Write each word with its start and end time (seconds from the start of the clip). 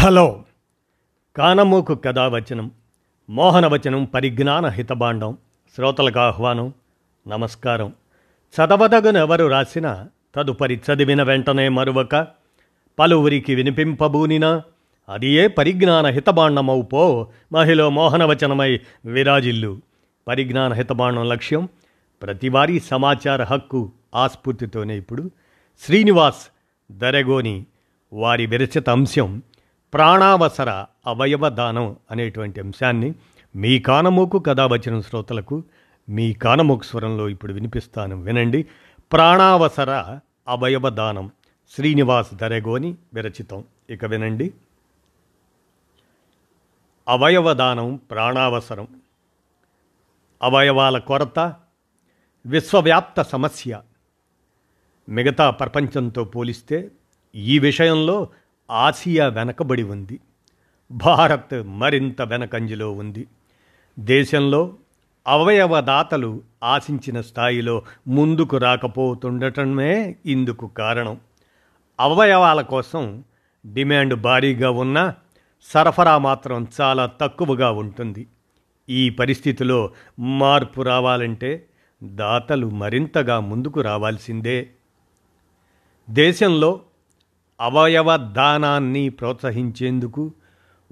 Hello. 0.00 0.44
కానమూకు 1.36 1.94
కథావచనం 1.94 2.70
మోహనవచనం 3.30 4.04
పరిజ్ఞాన 4.04 4.66
హితబాండం 4.66 5.36
శ్రోతలకు 5.74 6.18
ఆహ్వానం 6.18 6.74
నమస్కారం. 7.28 7.92
చదవదగునెవరు 8.28 9.44
రాసిన 9.44 10.06
తదుపరి 10.34 10.74
చదివిన 10.74 11.22
వెంటనే 11.22 11.68
మరువక 11.68 12.26
పలువురికి 12.98 13.54
వినిపింపబూనినా 13.54 14.62
అది 15.08 15.26
ఏ 15.26 15.46
పరిజ్ఞాన 15.46 16.06
హితబాండమవు 16.06 16.82
పో 16.82 17.28
మహిళ 17.52 17.86
మోహనవచనమై 17.86 18.80
విరాజిల్లు. 19.04 19.78
పరిజ్ఞాన 20.28 20.72
హితబాండం 20.72 21.28
లక్ష్యం 21.28 21.68
ప్రతివారీ 22.22 22.80
సమాచార 22.80 23.42
హక్కు 23.42 23.92
ఆస్ఫూర్తితోనే 24.14 24.98
ఇప్పుడు. 24.98 25.30
శ్రీనివాస్ 25.80 26.52
దరెగోని 26.92 27.64
వారి 28.12 28.46
విరచిత 28.46 28.90
అంశం 28.90 29.42
ప్రాణావసర 29.94 30.84
అవయవ 31.06 31.48
దానం 31.48 31.96
అనేటువంటి 32.10 32.60
అంశాన్ని 32.60 33.14
మీ 33.56 33.78
కానమోకు 33.78 34.38
కథ 34.38 34.60
వచ్చిన 34.60 35.00
శ్రోతలకు 35.00 35.62
మీ 36.08 36.32
కానమోకు 36.32 36.82
స్వరంలో 36.82 37.28
ఇప్పుడు 37.28 37.52
వినిపిస్తాను 37.52 38.22
వినండి. 38.22 38.66
ప్రాణావసర 39.12 40.18
అవయవ 40.48 40.88
దానం 40.88 41.30
శ్రీనివాస్ 41.70 42.34
దరెగోని 42.34 42.96
విరచితం. 43.14 43.64
ఇక 43.90 44.04
వినండి. 44.04 44.54
అవయవదానం 47.08 48.00
ప్రాణావసరం. 48.10 48.88
అవయవాల 50.42 50.98
కొరత 50.98 51.54
విశ్వవ్యాప్త 52.46 53.22
సమస్య. 53.22 53.80
మిగతా 55.08 55.50
ప్రపంచంతో 55.50 56.24
పోలిస్తే 56.24 56.90
ఈ 57.34 57.58
విషయంలో 57.58 58.28
ఆసియా 58.70 59.28
వెనకబడి 59.28 59.82
ఉంది. 59.82 60.20
భారత్ 60.92 61.54
మరింత 61.54 62.22
వెనకంజలో 62.22 62.92
ఉంది. 62.92 63.26
దేశంలో 63.98 64.74
అవయవదాతలు 65.28 66.42
ఆశించిన 66.64 67.20
స్థాయిలో 67.20 67.82
ముందుకు 68.08 68.56
రాకపోతుండటమే 68.56 70.16
ఇందుకు 70.26 70.66
కారణం. 70.66 71.20
అవయవాల 72.00 72.60
కోసం 72.60 73.24
డిమాండ్ 73.66 74.14
భారీగా 74.14 74.70
ఉన్నా 74.70 75.14
సరఫరా 75.62 76.18
మాత్రం 76.18 76.66
చాలా 76.80 77.06
తక్కువగా 77.06 77.70
ఉంటుంది. 77.70 78.26
ఈ 78.88 79.10
పరిస్థితిలో 79.10 79.90
మార్పు 80.18 80.82
రావాలంటే 80.82 81.66
దాతలు 82.02 82.70
మరింతగా 82.70 83.40
ముందుకు 83.40 83.80
రావాల్సిందే. 83.80 84.68
దేశంలో 86.10 86.80
అవయవ 87.60 88.16
దానాన్ని 88.16 89.08
ప్రోత్సహించేందుకు 89.08 90.32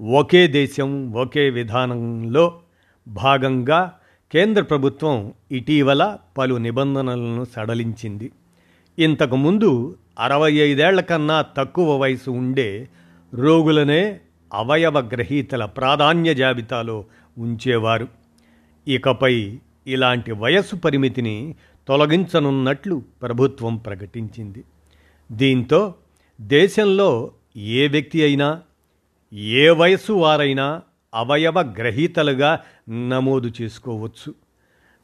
ఒకే 0.01 0.47
దేశం 0.47 1.13
ఒకే 1.13 1.49
విధానంలో 1.49 2.59
భాగంగా 3.07 3.93
కేంద్ర 4.31 4.61
ప్రభుత్వం 4.61 5.33
ఇటీవల 5.51 6.17
పలు 6.37 6.55
నిబంధనలను 6.55 7.45
సడలించింది. 7.55 8.31
ఇంతకుముందు 8.99 9.97
అరవై 10.19 10.53
ఐదేళ్ళ 10.53 11.01
కన్నా 11.01 11.41
తక్కువ 11.41 11.97
వయసు 11.97 12.31
ఉండే 12.31 12.87
రోగులనే 13.33 14.19
అవయవ 14.53 14.99
గ్రహీతల 14.99 15.65
ప్రాధాన్య 15.65 16.33
జాబితాలో 16.33 17.05
ఉంచేవారు. 17.37 18.07
ఇకపై 18.87 19.59
ఇలాంటి 19.87 20.31
వయస్సు 20.31 20.75
పరిమితిని 20.75 21.55
తొలగించనున్నట్లు 21.87 23.03
ప్రభుత్వం 23.21 23.77
ప్రకటించింది. 23.77 24.63
దీంతో 25.31 25.93
దేశంలో 26.41 27.31
ఏ 27.57 27.87
వ్యక్తి 27.87 28.23
అయినా 28.23 28.61
ఏ 29.33 29.69
వయసు 29.69 30.13
వారైనా 30.13 30.81
అవయవ 31.13 31.61
గ్రహీతలుగా 31.61 32.59
నమోదు 32.89 33.51
చేసుకోవచ్చు. 33.61 34.33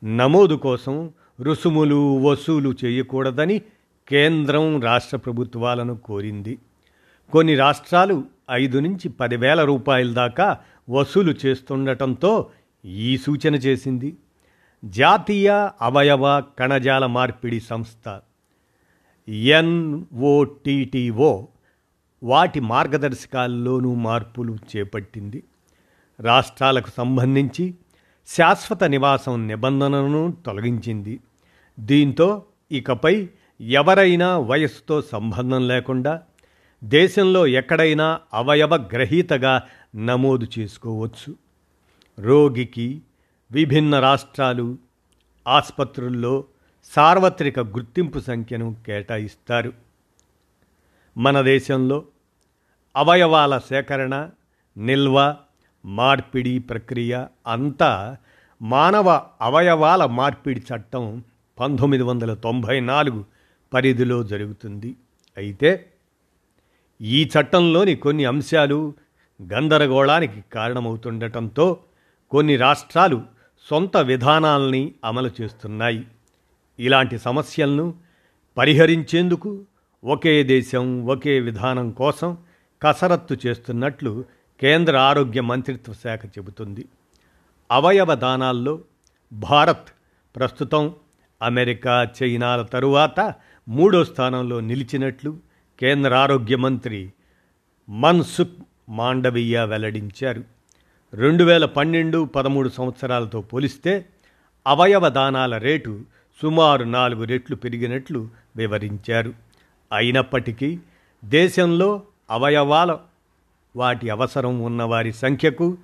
నమోదు 0.03 0.55
కోసం 0.55 1.11
రుసుములు 1.41 2.19
వసూలు 2.19 2.75
చేయకూడదని 2.85 3.61
కేంద్రం 4.07 4.81
రాష్ట్ర 4.81 5.17
ప్రభుత్వాలను 5.17 5.97
కోరింది. 5.97 6.57
కొన్ని 7.31 7.55
రాష్ట్రాలు 7.55 8.23
ఐదు 8.51 8.79
నుంచి 8.79 9.09
పదివేల 9.09 9.63
రూపాయల 9.63 10.13
దాకా 10.13 10.59
వసూలు 10.89 11.35
చేస్తుండటంతో 11.45 12.49
ఈ 12.85 13.17
సూచన 13.17 13.55
చేసింది. 13.55 14.15
జాతీయ 14.85 15.69
అవయవ 15.81 16.43
కణజాల 16.59 17.05
మార్పిడి 17.05 17.59
సంస్థ. 17.59 18.19
ఎన్ఓటిటిఓ 19.27 21.47
వాటి 22.23 22.59
మార్గదర్శకాల్లోనూ 22.59 23.95
మార్పులు 23.95 24.53
చేపట్టింది. 24.53 25.43
రాష్ట్రాలకు 26.19 26.89
సంబంధించి 26.89 27.73
శాశ్వత 28.27 28.83
నివాసం 28.83 29.47
నిబంధనను 29.47 30.37
తొలగించింది. 30.45 31.19
దీంతో 31.79 32.43
ఇకపై 32.71 33.29
ఎవరైనా 33.61 34.37
వయస్సుతో 34.37 35.01
సంబంధం 35.01 35.67
లేకుండా 35.67 36.21
దేశంలో 36.83 37.47
ఎక్కడైనా 37.47 38.19
అవయవ 38.33 38.75
గ్రహీతగా 38.75 39.63
నమోదు 39.95 40.47
చేసుకోవచ్చు. 40.59 41.35
రోగికి 42.19 43.01
విభిన్న 43.51 43.99
రాష్ట్రాలు 43.99 44.77
ఆసుపత్రుల్లో 45.47 46.43
సార్వత్రిక 46.93 47.59
గుర్తింపు 47.59 48.19
సంఖ్యను 48.19 48.75
కేటాయిస్తారు. 48.85 49.73
మన 51.17 51.41
దేశంలో 51.41 52.05
అవయవాల 52.95 53.57
సేకరణ 53.57 54.29
నిల్వ 54.77 55.35
మార్పిడి 55.85 56.59
ప్రక్రియ 56.59 57.25
అంతా 57.47 58.17
మానవ 58.61 59.21
అవయవాల 59.41 60.05
మార్పిడి 60.05 60.59
చట్టం 60.59 61.23
పంతొమ్మిది 61.59 62.03
వందల 62.03 62.33
తొంభై 62.33 62.79
నాలుగు 62.79 63.25
పరిధిలో 63.73 64.23
జరుగుతుంది. 64.23 64.95
అయితే 65.37 65.91
ఈ 67.01 67.29
చట్టంలోని 67.39 67.95
కొన్ని 67.95 68.25
అంశాలు 68.25 68.93
గందరగోళానికి 69.53 70.43
కారణమవుతుండటంతో 70.53 71.79
కొన్ని 72.31 72.55
రాష్ట్రాలు 72.55 73.21
సొంత 73.69 73.97
విధానాల్ని 73.97 74.93
అమలు 75.05 75.31
చేస్తున్నాయి. 75.41 76.07
ఇలాంటి 76.79 77.17
సమస్యలను 77.17 77.93
పరిహరించేందుకు 78.57 79.65
ఒకే 80.03 80.43
దేశం 80.43 81.05
ఒకే 81.05 81.39
విధానం 81.39 81.91
కోసం 81.91 82.37
కసరత్తు 82.83 83.37
చేస్తున్నట్లు 83.47 84.25
కేంద్ర 84.61 84.97
ఆరోగ్య 84.97 85.41
మంత్రిత్వ 85.41 85.93
శాఖ 85.93 86.25
చెబుతుంది. 86.25 86.85
అవయవ 87.71 88.15
దానాల్లో 88.15 88.79
భారత్ 89.33 89.89
ప్రస్తుతం 90.35 90.93
అమెరికా 91.41 92.07
చైనాల 92.23 92.61
తరువాత 92.61 93.33
మూడో 93.67 94.03
స్థానంలో 94.03 94.59
నిలిచినట్లు 94.59 95.37
కేంద్ర 95.79 96.13
ఆరోగ్య 96.13 96.55
మంత్రి 96.55 97.13
మన్సుఖ్ 97.89 98.63
మాండవీయ 98.89 99.65
వెల్లడించారు. 99.65 100.43
రెండు 101.13 101.43
వేల 101.43 101.65
పన్నెండు 101.65 102.25
పదమూడు 102.25 102.69
సంవత్సరాలతో 102.69 103.41
పోలిస్తే 103.41 104.05
అవయవ 104.67 105.09
దానాల 105.09 105.57
రేటు 105.57 106.01
సుమారు 106.41 106.83
నాలుగు 106.83 107.23
రెట్లు 107.23 107.55
పెరిగినట్లు 107.55 108.29
వివరించారు. 108.55 109.33
అయినప్పటికీ 109.91 110.79
దేశంలో 111.25 112.01
అవయవాల 112.31 112.97
వాటి 113.75 114.09
అవసరం 114.09 114.59
ఉన్నవారి 114.59 115.13
సంఖ్యకు 115.13 115.77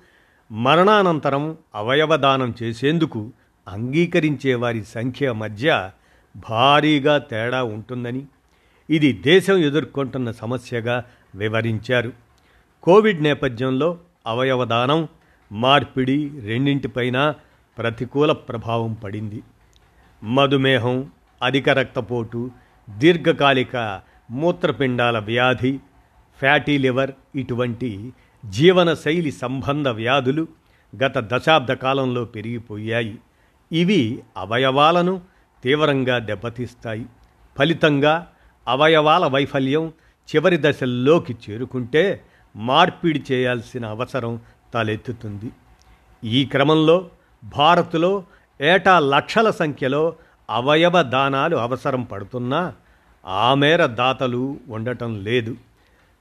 మరణానంతరం 0.52 1.56
అవయవదానం 1.74 2.54
చేసేందుకు 2.62 3.32
అంగీకరించే 3.68 4.54
వారి 4.54 4.84
సంఖ్య 4.84 5.32
మధ్య 5.32 5.90
భారీగా 6.50 7.18
తేడా 7.18 7.62
ఉంటుందని 7.62 8.26
ఇది 8.90 9.12
దేశం 9.12 9.56
ఎదుర్కొంటున్న 9.56 10.30
సమస్యగా 10.30 11.04
వివరించారు. 11.34 12.12
కోవిడ్ 12.82 13.22
నేపథ్యంలో 13.22 13.98
అవయవదానం 14.26 15.08
మార్పిడి 15.52 16.40
రెండింటిపైన 16.46 17.34
ప్రతికూల 17.78 18.32
ప్రభావం 18.32 18.92
పడింది. 18.92 19.42
మధుమేహం 20.24 21.10
అధిక 21.42 21.68
రక్తపోటు 21.68 22.50
దీర్ఘకాలిక 22.90 24.00
మూత్రపిండాల 24.30 25.18
వ్యాధి 25.18 25.78
ఫ్యాటీ 26.38 26.78
లివర్ 26.78 27.10
ఇటువంటి 27.34 28.12
జీవనశైలి 28.46 29.32
సంబంధ 29.32 29.88
వ్యాధులు 29.88 30.46
గత 31.04 31.12
దశాబ్ద 31.16 31.72
కాలంలో 31.72 32.24
పెరిగిపోయాయి. 32.24 33.18
ఇవి 33.72 34.22
అవయవాలను 34.36 35.20
తీవ్రంగా 35.64 36.18
దెబ్బతీస్తాయి. 36.18 37.06
ఫలితంగా 37.58 38.28
అవయవాల 38.68 39.26
వైఫల్యం 39.26 39.92
చివరి 40.36 40.58
దశల్లోకి 40.60 41.36
చేరుకుంటే 41.50 42.24
మార్పిడి 42.56 43.22
చేయాల్సిన 43.32 43.86
అవసరం 43.86 44.40
తలెత్తుతుంది. 44.74 45.50
ఈ 46.24 46.44
క్రమంలో 46.44 47.10
భారత్లో 47.44 48.24
ఏటా 48.62 48.98
లక్షల 48.98 49.50
సంఖ్యలో 49.50 50.16
అవయవ 50.50 51.02
దానాలు 51.02 51.56
అవసరం 51.56 52.02
పడుతున్నా 52.02 52.74
ఆ 53.26 53.54
మేర 53.54 53.86
దాతలు 53.86 54.58
ఉండటం 54.68 55.24
లేదు. 55.24 55.56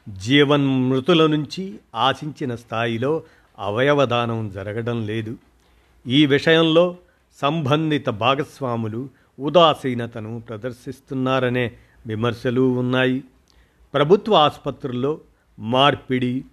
జీవన్మృతుల 0.09 1.25
నుంచి 1.25 1.79
ఆశించిన 1.95 2.55
స్థాయిలో 2.55 3.23
అవయవదానం 3.59 4.49
జరగడం 4.49 5.05
లేదు. 5.05 5.38
ఈ 6.07 6.25
విషయంలో 6.25 6.97
సంబంధిత 7.41 8.09
భాగస్వాములు 8.09 9.09
ఉదాసీనతను 9.39 10.41
ప్రదర్శిస్తున్నారనే 10.49 11.71
విమర్శలు 12.07 12.61
ఉన్నాయి. 12.61 13.23
ప్రభుత్వ 13.93 14.35
ఆసుపత్రుల్లో 14.35 15.19
మార్పిడి 15.59 16.45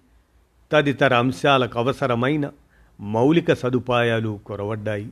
తదితర 0.71 1.13
అంశాలకు 1.15 1.79
అవసరమైన 1.79 2.51
మౌలిక 2.99 3.53
సదుపాయాలు 3.53 4.39
కొరవడ్డాయి. 4.45 5.09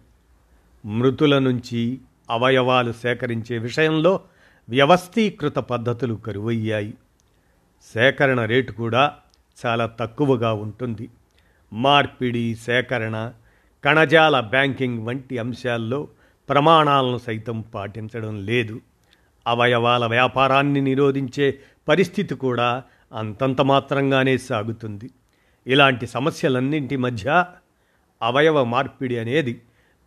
మృతుల 0.85 1.39
నుంచి 1.39 1.99
అవయవాలు 2.29 2.91
సేకరించే 2.91 3.57
విషయంలో 3.57 4.21
వ్యవస్థీకృత 4.69 5.55
పద్ధతులు 5.55 6.13
కరువయ్యాయి. 6.13 6.93
సేకరణ 7.93 8.45
రేటు 8.45 8.71
కూడా 8.71 9.13
చాలా 9.65 9.85
తక్కువగా 9.85 10.53
ఉంటుంది. 10.53 11.09
మార్పిడి 11.73 12.55
సేకరణ 12.55 13.31
కణజాల 13.85 14.39
బ్యాంకింగ్ 14.39 15.07
వంటి 15.07 15.37
అంశాల్లో 15.37 16.07
ప్రమాణాలను 16.49 17.17
సైతం 17.17 17.61
పాటించడం 17.61 18.45
లేదు. 18.45 18.81
అవయవాల 19.47 20.05
వ్యాపారాన్ని 20.05 20.81
నిరోధించే 20.81 21.59
పరిస్థితి 21.87 22.35
కూడా 22.35 22.83
అంతంత 23.13 23.61
మాత్రంగానే 23.61 24.37
సాగుతుంది. 24.37 25.09
ఇలాంటి 25.67 26.07
సమస్యలన్నింటి 26.07 26.97
మధ్య 26.97 27.45
అవయవ 28.21 28.63
మార్పిడి 28.63 29.17
అనేది 29.17 29.61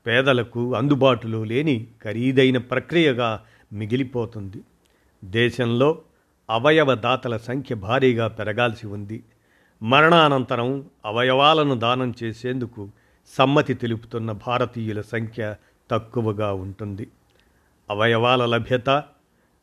పేదలకు 0.07 0.75
అందుబాటులో 0.75 1.45
లేని 1.45 1.87
ఖరీదైన 2.05 2.59
ప్రక్రియగా 2.59 3.45
మిగిలిపోతుంది. 3.73 4.61
దేశంలో 5.25 5.99
అవయవ 6.51 6.95
దాతల 6.95 7.37
సంఖ్య 7.37 7.75
భారీగా 7.75 8.29
పెరగాల్సి 8.29 8.87
ఉంది. 8.87 9.23
మరణానంతరం 9.83 10.85
అవయవాలను 11.07 11.75
దానం 11.75 12.15
చేసేందుకు 12.23 12.89
సమ్మతి 13.39 13.75
తెలుపుతున్న 13.75 14.33
భారతీయుల 14.33 15.01
సంఖ్య 15.01 15.55
తక్కువగా 15.91 16.53
ఉంటుంది. 16.53 17.09
అవయవాల 17.91 18.47
లభ్యత 18.47 19.05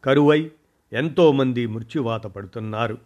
కరువై 0.06 0.52
ఎంతోమంది 0.94 1.68
మృత్యువాత 1.68 2.28
పడుతున్నారు. 2.28 2.98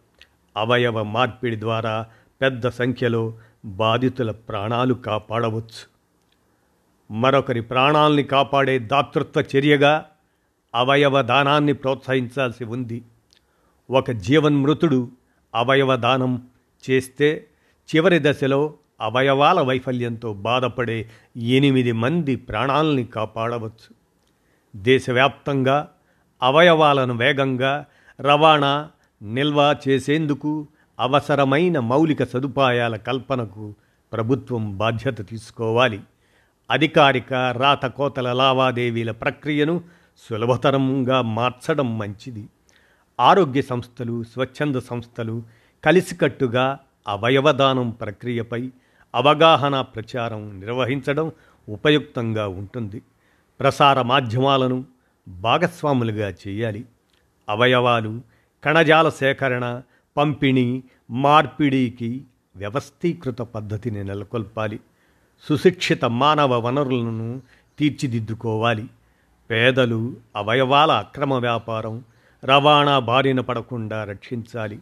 అవయవ 0.57 1.03
మార్పిడి 1.03 1.59
ద్వారా 1.59 2.05
పెద్ద 2.41 2.67
సంఖ్యలో 2.67 3.33
బాధితుల 3.65 4.31
ప్రాణాలు 4.31 4.93
కాపాడవచ్చు. 4.93 5.91
మరొకరి 7.11 7.61
ప్రాణాల్ని 7.61 8.23
కాపాడే 8.23 8.79
దాతృత్వ 8.79 9.43
చర్యగా 9.55 10.05
అవయవ 10.75 11.21
దానాన్ని 11.21 11.73
ప్రోత్సహించాల్సి 11.73 12.65
ఉంది. 12.65 13.01
ఒక 13.89 14.11
జీవన్మృతుడు 14.11 15.09
అవయవ 15.55 15.95
దానం 15.95 16.43
చేస్తే 16.89 17.47
చివరి 17.95 18.19
దశలో 18.21 18.73
అవయవాల 19.01 19.61
వైఫల్యంతో 19.61 20.33
బాధపడే 20.33 21.09
ఎనిమిది 21.37 21.91
మంది 21.91 22.35
ప్రాణాలని 22.35 23.03
కాపాడవచ్చు. 23.03 23.93
దేశవ్యాప్తంగా 24.75 25.89
అవయవాలను 26.43 27.17
వేగంగా 27.17 27.85
రవాణా 28.21 28.89
నిల్వ 29.21 29.75
చేసేందుకు 29.87 30.67
అవసరమైన 30.99 31.79
మౌలిక 31.79 32.23
సదుపాయాల 32.23 32.95
కల్పనకు 32.95 33.75
ప్రభుత్వం 34.13 34.77
బాధ్యత 34.77 35.29
తీసుకోవాలి. 35.29 35.99
అధికారిక 36.71 37.33
రాతకోతల 37.33 38.33
లావాదేవీల 38.33 39.11
ప్రక్రియను 39.11 39.81
సులభతరంగా 40.17 41.21
మార్చడం 41.21 41.97
మంచిది. 41.97 42.47
ఆరోగ్య 43.19 43.61
సంస్థలు 43.61 44.23
స్వచ్ఛంద 44.23 44.75
సంస్థలు 44.75 45.43
కలిసికట్టుగా 45.85 46.79
అవయవదానం 47.07 47.89
ప్రక్రియపై 47.89 48.71
అవగాహన 49.15 49.81
ప్రచారం 49.81 50.59
నిర్వహించడం 50.59 51.31
ఉపయుక్తంగా 51.69 52.47
ఉంటుంది. 52.47 53.01
ప్రసార 53.59 54.01
మాధ్యమాలను 54.01 54.85
భాగస్వాములుగా 55.27 56.33
చేయాలి. 56.47 56.85
అవయవాలు 57.49 58.21
కణజాల 58.63 59.09
సేకరణ 59.09 59.81
పంపిణీ 60.17 60.83
మార్పిడికి 61.11 62.23
వ్యవస్థీకృత 62.55 63.41
పద్ధతిని 63.41 64.03
నెలకొల్పాలి. 64.03 64.79
సుశిక్షిత 65.49 66.05
మానవ 66.05 66.59
వనరులను 66.59 67.41
తీర్చిదిద్దుకోవాలి. 67.79 68.87
పేదలు 69.49 70.15
అవయవాల 70.35 70.91
అక్రమ 70.91 71.33
వ్యాపారం 71.33 72.03
రవాణా 72.45 72.99
బారిన 72.99 73.39
పడకుండా 73.39 74.03
రక్షించాలి. 74.03 74.79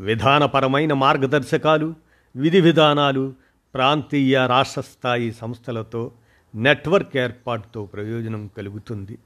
విధానపరమైన 0.00 0.92
మార్గదర్శకాలు 0.92 1.94
విధి 2.36 2.60
విధానాలు 2.60 3.34
ప్రాంతీయ 3.74 4.46
రాష్ట్ర 4.46 4.80
స్థాయి 4.80 5.32
సంస్థలతో 5.32 6.10
నెట్వర్క్ 6.54 7.16
ఏర్పాటుతో 7.16 7.86
ప్రయోజనం 7.86 8.50
కలుగుతుంది. 8.56 9.18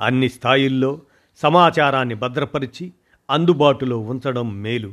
అన్ని 0.00 0.28
స్థాయిల్లో 0.28 1.00
సమాచారాన్ని 1.36 2.14
భద్రపరిచి 2.14 2.92
అందుబాటులో 3.30 3.98
ఉంచడం 3.98 4.62
మేలు. 4.62 4.92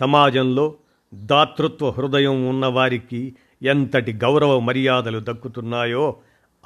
సమాజంలో 0.00 0.74
దాతృత్వ 1.14 1.90
హృదయం 1.90 2.48
ఉన్నవారికి 2.48 3.34
ఎంతటి 3.62 4.12
గౌరవ 4.12 4.58
మర్యాదలు 4.58 5.20
దక్కుతున్నాయో 5.24 6.16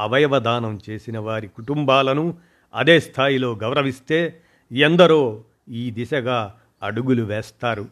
అవయవదానం 0.00 0.80
చేసిన 0.90 1.18
వారి 1.18 1.48
కుటుంబాలను 1.48 2.34
అదే 2.74 3.00
స్థాయిలో 3.00 3.52
గౌరవిస్తే 3.52 4.40
ఎందరో 4.72 5.44
ఈ 5.68 5.90
దిశగా 5.90 6.54
అడుగులు 6.82 7.22
వేస్తారు. 7.22 7.88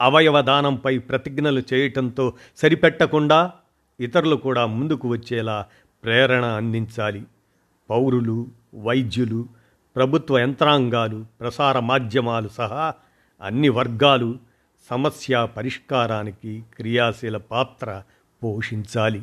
అవయవ 0.00 0.40
దానంపై 0.40 0.98
ప్రతిజ్ఞలు 0.98 1.62
చేయటంతో 1.74 2.32
సరిపెట్టకుండా 2.56 3.52
ఇతరులు 4.00 4.36
కూడా 4.36 4.66
ముందుకు 4.66 5.08
వచ్చేలా 5.08 5.66
ప్రేరణ 6.04 6.44
అందించాలి. 6.44 7.22
పౌరులు 7.90 8.46
వైద్యులు 8.74 9.46
ప్రభుత్వ 9.96 10.38
యంత్రాంగాలు 10.38 11.26
ప్రసార 11.40 11.78
మాధ్యమాలు 11.78 12.48
సహా 12.48 12.94
అన్ని 13.42 13.68
వర్గాలు 13.68 14.38
సమస్య 14.90 15.48
పరిష్కారానికి 15.56 16.62
క్రియాశీల 16.76 17.36
పాత్ర 17.36 18.02
పోషించాలి. 18.44 19.22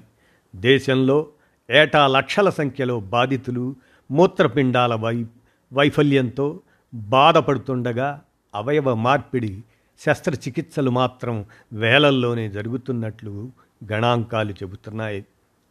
దేశంలో 0.56 1.28
ఏటా 1.70 2.08
లక్షల 2.08 2.50
సంఖ్యలో 2.50 3.00
బాధితులు 3.00 3.76
మూత్రపిండాల 4.12 4.94
వై 4.96 5.26
వైఫల్యంతో 5.74 6.60
బాధపడుతుండగా 6.94 8.22
అవయవ 8.56 8.94
మార్పిడి 8.96 9.64
శస్త్రచికిత్సలు 10.00 10.90
మాత్రం 10.90 11.46
వేలల్లోనే 11.74 12.50
జరుగుతున్నట్లు 12.50 13.52
గణాంకాలు 13.92 14.52
చెబుతున్నాయి. 14.52 15.26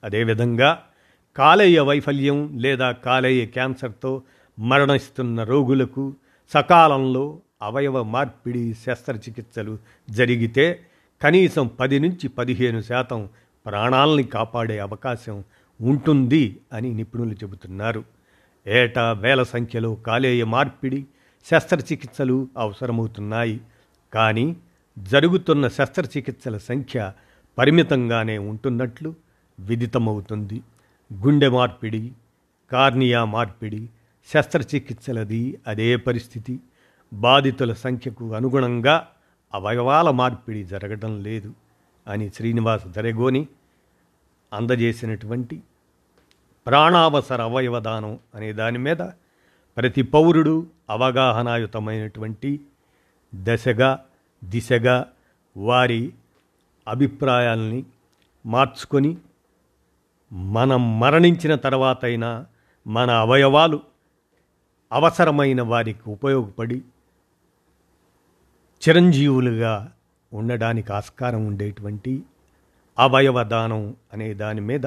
అదేవిధంగా 0.05 0.83
కాలేయ 1.37 1.81
వైఫల్యం 1.81 2.59
లేదా 2.59 2.93
కాలేయ 2.93 3.47
క్యాన్సర్తో 3.47 4.23
మరణిస్తున్న 4.59 5.45
రోగులకు 5.45 6.15
సకాలంలో 6.55 7.39
అవయవ 7.63 8.03
మార్పిడి 8.03 8.75
శస్త్రచికిత్సలు 8.75 9.79
జరిగితే 10.11 10.81
కనీసం 11.23 11.67
పది 11.81 11.99
నుంచి 12.01 12.29
పదిహేను 12.29 12.81
శాతం 12.81 13.29
ప్రాణాలని 13.67 14.23
కాపాడే 14.23 14.79
అవకాశం 14.79 15.45
ఉంటుంది 15.81 16.61
అని 16.73 16.95
నిపుణులు 16.95 17.33
చెబుతున్నారు. 17.33 18.05
ఏటా 18.67 19.13
వేల 19.13 19.43
సంఖ్యలో 19.43 19.95
కాలేయ 19.95 20.45
మార్పిడి 20.45 21.07
శస్త్రచికిత్సలు 21.51 22.49
అవసరమవుతున్నాయి. 22.59 23.61
కానీ 24.15 24.57
జరుగుతున్న 24.99 25.69
శస్త్రచికిత్సల 25.69 26.59
సంఖ్య 26.59 27.13
పరిమితంగానే 27.59 28.39
ఉంటున్నట్లు 28.39 29.15
విదితమవుతుంది. 29.61 30.61
గుండె 31.15 31.49
మార్పిడి 31.49 32.13
కార్నియా 32.73 33.25
మార్పిడి 33.25 33.89
శస్త్రచికిత్సలది 34.35 35.59
అదే 35.67 35.97
పరిస్థితి. 35.97 36.61
బాధితుల 37.13 37.73
సంఖ్యకు 37.73 38.35
అనుగుణంగా 38.35 39.09
అవయవాల 39.55 40.11
మార్పిడి 40.11 40.65
జరగడం 40.65 41.23
లేదు. 41.23 41.55
అని 42.11 42.27
శ్రీనివాస్ 42.29 42.87
దరెగోని 42.89 43.43
అందజేసినటువంటి 44.53 45.57
ప్రాణావసర 46.67 47.41
అవయవదానం 47.43 48.13
అనే 48.35 48.49
దాని 48.53 48.79
మీద 48.79 49.03
ప్రతి 49.77 50.03
పౌరుడు 50.03 50.55
అవగాహనాయుతమైనటువంటి 50.91 52.51
దశగా 53.33 53.91
దిశగా 54.43 54.97
వారి 55.57 56.03
అభిప్రాయాల్ని 56.87 57.81
మార్చుకొని 58.45 59.13
మనం 60.53 60.83
మరణించిన 61.01 61.55
తర్వాతైనా 61.59 62.31
మన 62.87 63.11
అవయవాలు 63.19 63.79
అవసరమైన 64.91 65.61
వారికి 65.63 66.05
ఉపయోగపడి 66.11 66.79
చిరంజీవులుగా 68.83 69.73
ఉండడానికి 70.33 70.93
ఆస్కారం 70.93 71.47
ఉండేటువంటి 71.47 72.23
అవయవదానం 72.99 73.97
అనే 74.13 74.35
దాని 74.35 74.61
మీద 74.61 74.87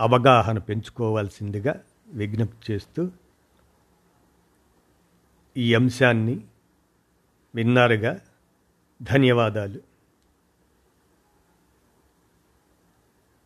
అవగాహన 0.00 0.58
పెంచుకోవాల్సిందిగా 0.58 1.80
విజ్ఞప్తి 2.08 2.72
చేస్తూ 2.72 3.10
ఈ 5.56 5.74
అంశాన్ని 5.74 6.40
విన్నారుగా. 7.54 8.20
ధన్యవాదాలు. 9.02 9.93